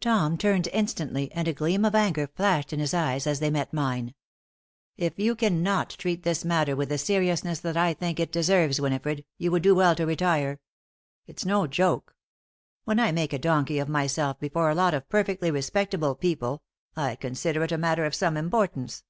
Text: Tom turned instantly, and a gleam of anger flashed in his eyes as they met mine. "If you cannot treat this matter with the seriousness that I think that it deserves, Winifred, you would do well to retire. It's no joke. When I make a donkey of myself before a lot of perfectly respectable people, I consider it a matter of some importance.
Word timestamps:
Tom 0.00 0.36
turned 0.36 0.68
instantly, 0.74 1.32
and 1.32 1.48
a 1.48 1.54
gleam 1.54 1.86
of 1.86 1.94
anger 1.94 2.26
flashed 2.26 2.74
in 2.74 2.78
his 2.78 2.92
eyes 2.92 3.26
as 3.26 3.40
they 3.40 3.48
met 3.48 3.72
mine. 3.72 4.12
"If 4.98 5.18
you 5.18 5.34
cannot 5.34 5.88
treat 5.88 6.24
this 6.24 6.44
matter 6.44 6.76
with 6.76 6.90
the 6.90 6.98
seriousness 6.98 7.60
that 7.60 7.74
I 7.74 7.94
think 7.94 8.18
that 8.18 8.24
it 8.24 8.32
deserves, 8.32 8.82
Winifred, 8.82 9.24
you 9.38 9.50
would 9.50 9.62
do 9.62 9.74
well 9.74 9.94
to 9.94 10.04
retire. 10.04 10.60
It's 11.26 11.46
no 11.46 11.66
joke. 11.66 12.14
When 12.84 13.00
I 13.00 13.12
make 13.12 13.32
a 13.32 13.38
donkey 13.38 13.78
of 13.78 13.88
myself 13.88 14.38
before 14.38 14.68
a 14.68 14.74
lot 14.74 14.92
of 14.92 15.08
perfectly 15.08 15.50
respectable 15.50 16.14
people, 16.14 16.60
I 16.94 17.16
consider 17.16 17.64
it 17.64 17.72
a 17.72 17.78
matter 17.78 18.04
of 18.04 18.14
some 18.14 18.36
importance. 18.36 19.04